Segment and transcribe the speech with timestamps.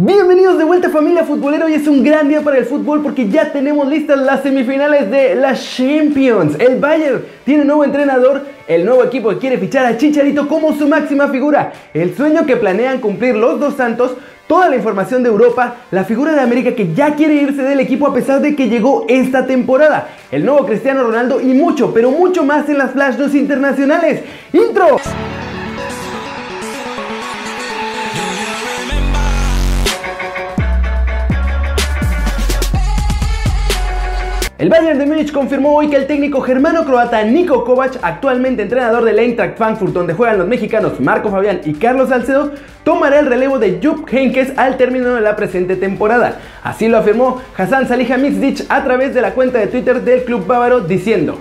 [0.00, 3.50] Bienvenidos de vuelta familia futbolera, hoy es un gran día para el fútbol porque ya
[3.50, 6.54] tenemos listas las semifinales de la Champions.
[6.60, 10.86] El Bayern tiene nuevo entrenador, el nuevo equipo que quiere fichar a Chicharito como su
[10.86, 14.12] máxima figura, el sueño que planean cumplir los dos santos,
[14.46, 18.06] toda la información de Europa, la figura de América que ya quiere irse del equipo
[18.06, 22.44] a pesar de que llegó esta temporada, el nuevo Cristiano Ronaldo y mucho, pero mucho
[22.44, 24.22] más en las Flash internacionales.
[24.52, 24.96] ¡Intro!
[34.58, 39.20] El Bayern de Múnich confirmó hoy que el técnico germano-croata Niko Kovac, actualmente entrenador del
[39.20, 42.50] Eintracht Frankfurt donde juegan los mexicanos Marco Fabián y Carlos Salcedo,
[42.82, 46.40] tomará el relevo de Jupp Heynckes al término de la presente temporada.
[46.64, 50.80] Así lo afirmó Hassan Salihamidzic a través de la cuenta de Twitter del club bávaro
[50.80, 51.38] diciendo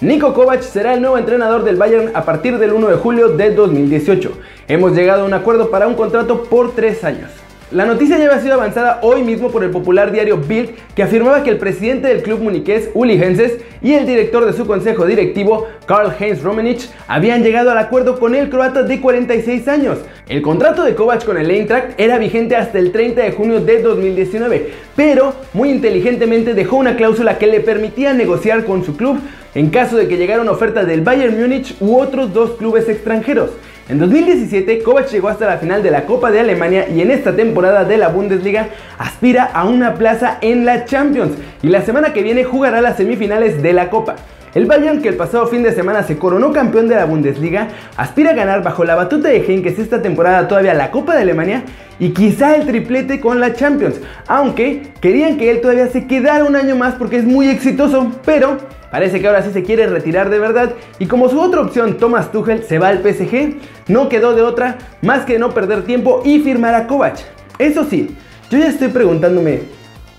[0.00, 3.50] Niko Kovac será el nuevo entrenador del Bayern a partir del 1 de julio de
[3.50, 4.38] 2018.
[4.68, 7.43] Hemos llegado a un acuerdo para un contrato por tres años.
[7.70, 11.42] La noticia ya había sido avanzada hoy mismo por el popular diario Bild, que afirmaba
[11.42, 15.66] que el presidente del club muniqués, Uli Henses, y el director de su consejo directivo,
[15.86, 19.98] Karl-Heinz Romanich, habían llegado al acuerdo con el croata de 46 años.
[20.28, 23.82] El contrato de Kovac con el Eintracht era vigente hasta el 30 de junio de
[23.82, 29.20] 2019, pero muy inteligentemente dejó una cláusula que le permitía negociar con su club
[29.54, 33.50] en caso de que llegara una oferta del Bayern Múnich u otros dos clubes extranjeros.
[33.86, 37.36] En 2017, Kovac llegó hasta la final de la Copa de Alemania y en esta
[37.36, 41.32] temporada de la Bundesliga aspira a una plaza en la Champions
[41.62, 44.16] y la semana que viene jugará las semifinales de la Copa.
[44.54, 48.30] El Bayern, que el pasado fin de semana se coronó campeón de la Bundesliga, aspira
[48.30, 51.64] a ganar bajo la batuta de Heynckes esta temporada todavía la Copa de Alemania
[51.98, 56.54] y quizá el triplete con la Champions, aunque querían que él todavía se quedara un
[56.54, 58.58] año más porque es muy exitoso, pero
[58.94, 62.30] Parece que ahora sí se quiere retirar de verdad y como su otra opción Thomas
[62.30, 63.56] Tuchel se va al PSG,
[63.88, 67.18] no quedó de otra más que no perder tiempo y firmar a Kovac.
[67.58, 68.14] Eso sí,
[68.50, 69.62] yo ya estoy preguntándome,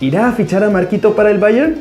[0.02, 1.78] ¿irá a fichar a Marquito para el Bayern?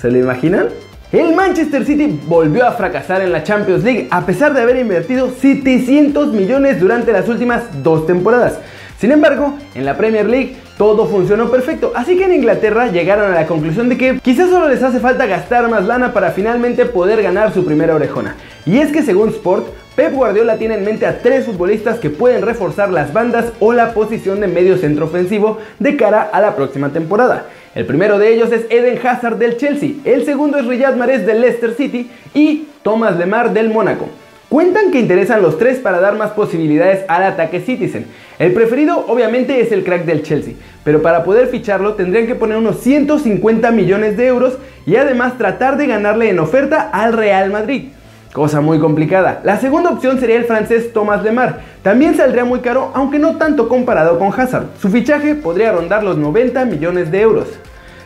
[0.00, 0.68] ¿Se lo imaginan?
[1.12, 5.30] El Manchester City volvió a fracasar en la Champions League a pesar de haber invertido
[5.30, 8.58] 700 millones durante las últimas dos temporadas.
[8.98, 13.36] Sin embargo, en la Premier League todo funcionó perfecto, así que en Inglaterra llegaron a
[13.36, 17.22] la conclusión de que quizás solo les hace falta gastar más lana para finalmente poder
[17.22, 18.34] ganar su primera orejona.
[18.64, 22.42] Y es que según Sport, Pep Guardiola tiene en mente a tres futbolistas que pueden
[22.42, 26.88] reforzar las bandas o la posición de medio centro ofensivo de cara a la próxima
[26.88, 27.46] temporada.
[27.76, 31.42] El primero de ellos es Eden Hazard del Chelsea, el segundo es Riyad Mahrez del
[31.42, 34.08] Leicester City y Thomas Lemar del Mónaco.
[34.48, 38.06] Cuentan que interesan los tres para dar más posibilidades al ataque Citizen.
[38.38, 40.54] El preferido obviamente es el crack del Chelsea,
[40.84, 44.56] pero para poder ficharlo tendrían que poner unos 150 millones de euros
[44.86, 47.88] y además tratar de ganarle en oferta al Real Madrid.
[48.32, 49.40] Cosa muy complicada.
[49.44, 51.60] La segunda opción sería el francés Thomas Lemar.
[51.82, 54.66] También saldría muy caro, aunque no tanto comparado con Hazard.
[54.78, 57.48] Su fichaje podría rondar los 90 millones de euros.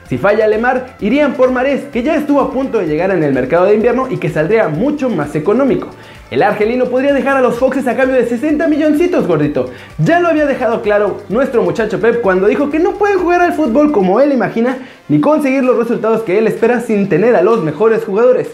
[0.08, 3.32] Si falla Lemar, irían por Marés, que ya estuvo a punto de llegar en el
[3.32, 5.88] mercado de invierno y que saldría mucho más económico.
[6.30, 9.70] El argelino podría dejar a los Foxes a cambio de 60 milloncitos, gordito.
[9.98, 13.52] Ya lo había dejado claro nuestro muchacho Pep cuando dijo que no puede jugar al
[13.52, 17.64] fútbol como él imagina, ni conseguir los resultados que él espera sin tener a los
[17.64, 18.48] mejores jugadores.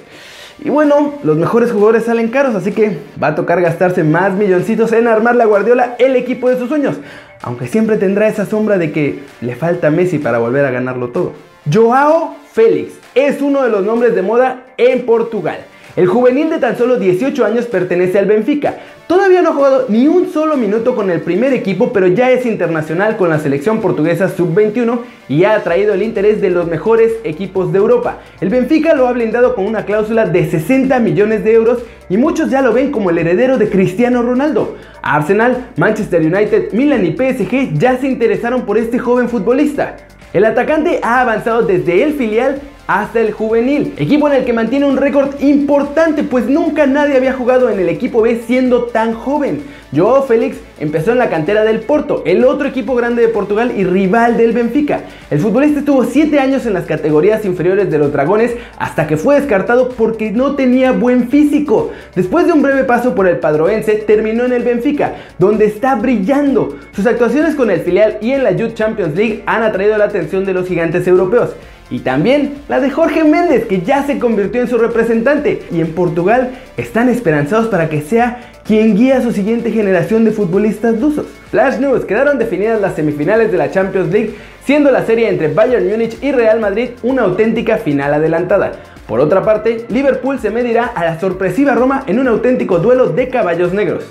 [0.59, 4.93] Y bueno, los mejores jugadores salen caros, así que va a tocar gastarse más milloncitos
[4.93, 6.97] en armar la Guardiola el equipo de sus sueños.
[7.43, 11.35] Aunque siempre tendrá esa sombra de que le falta Messi para volver a ganarlo todo.
[11.71, 15.59] Joao Félix es uno de los nombres de moda en Portugal.
[15.97, 18.75] El juvenil de tan solo 18 años pertenece al Benfica.
[19.07, 22.45] Todavía no ha jugado ni un solo minuto con el primer equipo, pero ya es
[22.45, 24.99] internacional con la selección portuguesa sub-21
[25.31, 28.19] y ha atraído el interés de los mejores equipos de Europa.
[28.43, 31.79] El Benfica lo ha blindado con una cláusula de 60 millones de euros
[32.11, 34.77] y muchos ya lo ven como el heredero de Cristiano Ronaldo.
[35.01, 39.97] Arsenal, Manchester United, Milan y PSG ya se interesaron por este joven futbolista.
[40.35, 44.87] El atacante ha avanzado desde el filial hasta el juvenil, equipo en el que mantiene
[44.87, 49.63] un récord importante, pues nunca nadie había jugado en el equipo B siendo tan joven.
[49.95, 53.85] Joao Félix empezó en la cantera del Porto, el otro equipo grande de Portugal y
[53.85, 55.03] rival del Benfica.
[55.31, 59.37] El futbolista estuvo 7 años en las categorías inferiores de los Dragones hasta que fue
[59.37, 61.91] descartado porque no tenía buen físico.
[62.15, 66.77] Después de un breve paso por el Padroense, terminó en el Benfica, donde está brillando.
[66.93, 70.45] Sus actuaciones con el filial y en la Youth Champions League han atraído la atención
[70.45, 71.55] de los gigantes europeos
[71.91, 75.63] y también la de Jorge Méndez, que ya se convirtió en su representante.
[75.71, 80.33] Y en Portugal están esperanzados para que sea quien guía a su siguiente generación de
[80.33, 81.27] futbolistas lusos.
[81.51, 84.35] Flash News, quedaron definidas las semifinales de la Champions League,
[84.65, 88.73] siendo la serie entre Bayern Múnich y Real Madrid una auténtica final adelantada.
[89.07, 93.29] Por otra parte, Liverpool se medirá a la sorpresiva Roma en un auténtico duelo de
[93.29, 94.05] caballos negros.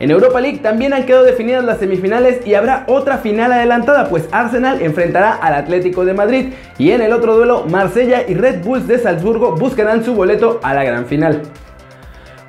[0.00, 4.24] En Europa League también han quedado definidas las semifinales y habrá otra final adelantada, pues
[4.32, 8.88] Arsenal enfrentará al Atlético de Madrid y en el otro duelo Marsella y Red Bulls
[8.88, 11.42] de Salzburgo buscarán su boleto a la gran final.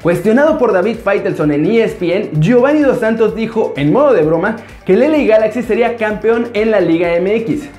[0.02, 4.94] Cuestionado por David Feitelson en ESPN, Giovanni Dos Santos dijo, en modo de broma, que
[4.94, 7.70] el LA Galaxy sería campeón en la Liga MX.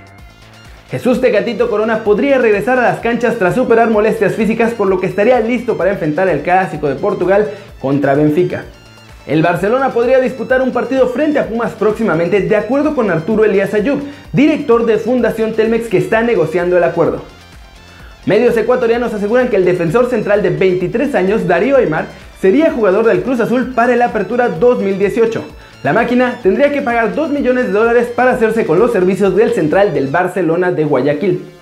[0.91, 5.07] Jesús Tecatito Corona podría regresar a las canchas tras superar molestias físicas, por lo que
[5.07, 7.49] estaría listo para enfrentar el clásico de Portugal
[7.81, 8.65] contra Benfica.
[9.27, 13.75] El Barcelona podría disputar un partido frente a Pumas próximamente, de acuerdo con Arturo Elías
[13.75, 14.01] Ayub,
[14.33, 17.23] director de Fundación Telmex que está negociando el acuerdo.
[18.25, 22.07] Medios ecuatorianos aseguran que el defensor central de 23 años, Darío Aymar,
[22.41, 25.45] sería jugador del Cruz Azul para el Apertura 2018.
[25.83, 29.53] La máquina tendría que pagar 2 millones de dólares para hacerse con los servicios del
[29.53, 31.56] central del Barcelona de Guayaquil.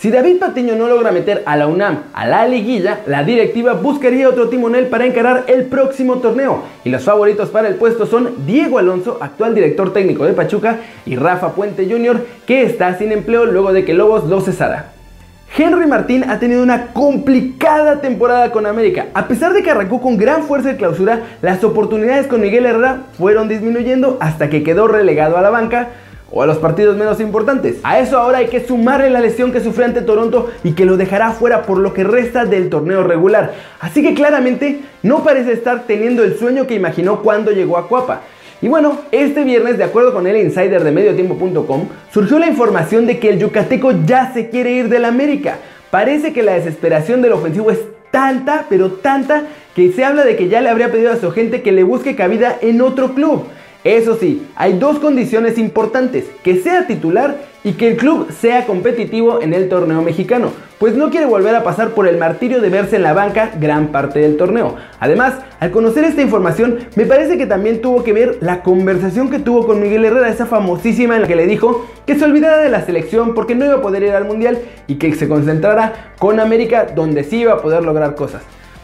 [0.00, 4.28] Si David Patiño no logra meter a la UNAM a la liguilla, la directiva buscaría
[4.28, 6.62] otro timonel para encarar el próximo torneo.
[6.84, 11.16] Y los favoritos para el puesto son Diego Alonso, actual director técnico de Pachuca, y
[11.16, 14.92] Rafa Puente Jr., que está sin empleo luego de que Lobos lo cesara.
[15.56, 19.06] Henry Martín ha tenido una complicada temporada con América.
[19.14, 23.00] A pesar de que arrancó con gran fuerza de clausura, las oportunidades con Miguel Herrera
[23.14, 25.88] fueron disminuyendo hasta que quedó relegado a la banca
[26.30, 27.76] o a los partidos menos importantes.
[27.82, 30.96] A eso ahora hay que sumarle la lesión que sufrió ante Toronto y que lo
[30.96, 33.54] dejará fuera por lo que resta del torneo regular.
[33.80, 38.22] Así que claramente no parece estar teniendo el sueño que imaginó cuando llegó a Cuapa.
[38.60, 43.18] Y bueno, este viernes, de acuerdo con el insider de mediotiempo.com, surgió la información de
[43.20, 45.58] que el yucateco ya se quiere ir del América.
[45.90, 47.78] Parece que la desesperación del ofensivo es
[48.10, 49.44] tanta, pero tanta,
[49.76, 52.16] que se habla de que ya le habría pedido a su gente que le busque
[52.16, 53.44] cabida en otro club.
[53.84, 59.40] Eso sí, hay dos condiciones importantes, que sea titular y que el club sea competitivo
[59.40, 62.96] en el torneo mexicano, pues no quiere volver a pasar por el martirio de verse
[62.96, 64.74] en la banca gran parte del torneo.
[64.98, 69.38] Además, al conocer esta información, me parece que también tuvo que ver la conversación que
[69.38, 72.70] tuvo con Miguel Herrera, esa famosísima en la que le dijo que se olvidara de
[72.70, 74.58] la selección porque no iba a poder ir al Mundial
[74.88, 78.42] y que se concentrara con América donde sí iba a poder lograr cosas.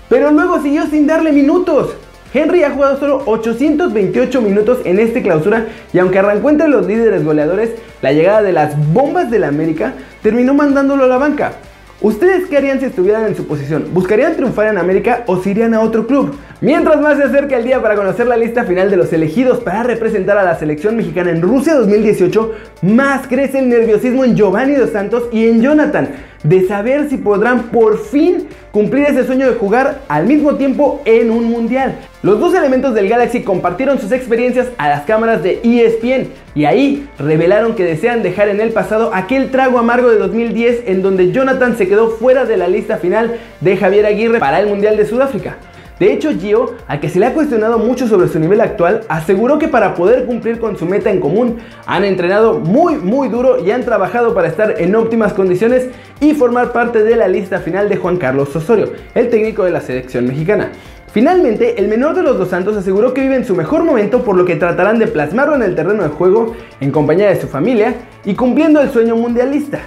[0.09, 1.97] Pero luego siguió sin darle minutos.
[2.35, 7.25] Henry ha jugado solo 828 minutos en esta clausura y aunque arrancó entre los líderes
[7.25, 7.71] goleadores,
[8.03, 11.53] la llegada de las bombas del América terminó mandándolo a la banca.
[12.01, 13.87] ¿Ustedes qué harían si estuvieran en su posición?
[13.95, 16.37] ¿Buscarían triunfar en América o se irían a otro club?
[16.61, 19.83] Mientras más se acerca el día para conocer la lista final de los elegidos para
[19.83, 22.53] representar a la selección mexicana en Rusia 2018,
[22.83, 26.11] más crece el nerviosismo en Giovanni Dos Santos y en Jonathan
[26.45, 31.31] de saber si podrán por fin cumplir ese sueño de jugar al mismo tiempo en
[31.31, 31.97] un mundial.
[32.23, 37.09] Los dos elementos del Galaxy compartieron sus experiencias a las cámaras de ESPN y ahí
[37.19, 41.77] revelaron que desean dejar en el pasado aquel trago amargo de 2010 en donde Jonathan
[41.77, 45.57] se quedó fuera de la lista final de Javier Aguirre para el Mundial de Sudáfrica.
[46.05, 49.59] De hecho, Gio, al que se le ha cuestionado mucho sobre su nivel actual, aseguró
[49.59, 53.71] que para poder cumplir con su meta en común, han entrenado muy muy duro y
[53.71, 55.89] han trabajado para estar en óptimas condiciones
[56.21, 59.81] y formar parte de la lista final de Juan Carlos Osorio, el técnico de la
[59.81, 60.73] selección mexicana.
[61.11, 64.37] Finalmente, el menor de los dos santos aseguró que vive en su mejor momento por
[64.37, 67.95] lo que tratarán de plasmarlo en el terreno de juego en compañía de su familia
[68.27, 69.81] y cumpliendo el sueño mundialista.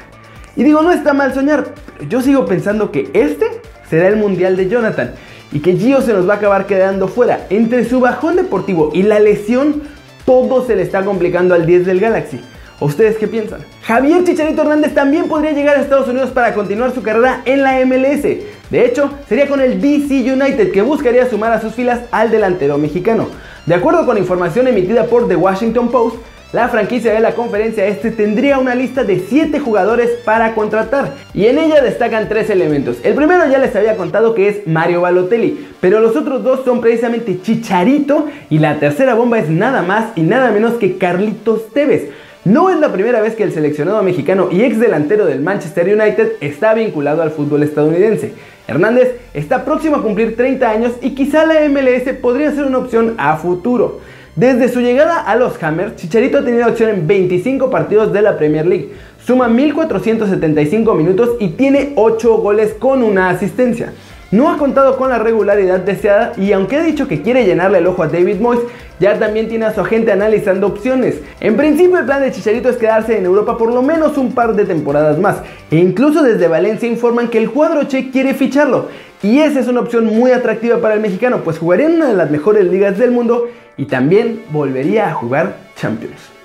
[0.56, 1.76] Y digo, no está mal soñar,
[2.10, 3.46] yo sigo pensando que este
[3.88, 5.14] será el mundial de Jonathan
[5.52, 7.48] y que Gio se nos va a acabar quedando fuera.
[7.50, 9.84] Entre su bajón deportivo y la lesión,
[10.26, 12.42] todo se le está complicando al 10 del Galaxy.
[12.80, 13.62] ¿Ustedes qué piensan?
[13.84, 17.84] Javier Chicharito Hernández también podría llegar a Estados Unidos para continuar su carrera en la
[17.86, 18.22] MLS.
[18.70, 22.78] De hecho, sería con el DC United que buscaría sumar a sus filas al delantero
[22.78, 23.30] mexicano.
[23.66, 26.18] De acuerdo con información emitida por The Washington Post,
[26.54, 31.48] la franquicia de la conferencia este tendría una lista de 7 jugadores para contratar y
[31.48, 32.98] en ella destacan 3 elementos.
[33.04, 36.80] El primero ya les había contado que es Mario Balotelli, pero los otros dos son
[36.80, 42.12] precisamente Chicharito y la tercera bomba es nada más y nada menos que Carlitos Tevez.
[42.46, 46.34] No es la primera vez que el seleccionado mexicano y ex delantero del Manchester United
[46.40, 48.32] está vinculado al fútbol estadounidense.
[48.70, 53.16] Hernández está próximo a cumplir 30 años y quizá la MLS podría ser una opción
[53.18, 54.00] a futuro.
[54.38, 58.38] Desde su llegada a los Hammers, Chicharito ha tenido acción en 25 partidos de la
[58.38, 58.92] Premier League,
[59.26, 63.94] suma 1475 minutos y tiene 8 goles con una asistencia.
[64.30, 67.88] No ha contado con la regularidad deseada y aunque ha dicho que quiere llenarle el
[67.88, 68.62] ojo a David Moyes,
[69.00, 71.16] ya también tiene a su agente analizando opciones.
[71.40, 74.56] En principio el plan de Chicharito es quedarse en Europa por lo menos un par
[74.56, 75.38] de temporadas más
[75.72, 78.90] e incluso desde Valencia informan que el cuadro che quiere ficharlo
[79.24, 82.14] y esa es una opción muy atractiva para el mexicano pues jugaría en una de
[82.14, 83.48] las mejores ligas del mundo
[83.78, 86.38] y también volvería a jugar Champions.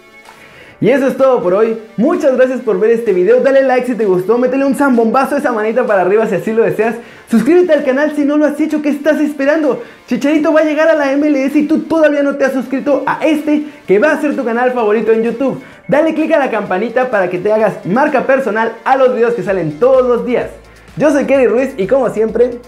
[0.82, 1.78] Y eso es todo por hoy.
[1.96, 3.40] Muchas gracias por ver este video.
[3.40, 4.36] Dale like si te gustó.
[4.36, 6.96] Métele un zambombazo a esa manita para arriba si así lo deseas.
[7.30, 8.82] Suscríbete al canal si no lo has hecho.
[8.82, 9.80] ¿Qué estás esperando?
[10.08, 13.24] Chicharito va a llegar a la MLS y tú todavía no te has suscrito a
[13.24, 15.62] este que va a ser tu canal favorito en YouTube.
[15.86, 19.44] Dale click a la campanita para que te hagas marca personal a los videos que
[19.44, 20.50] salen todos los días.
[20.96, 22.60] Yo soy Kerry Ruiz y como siempre,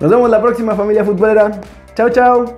[0.00, 1.60] nos vemos la próxima familia futbolera.
[1.94, 2.56] Chao, chao.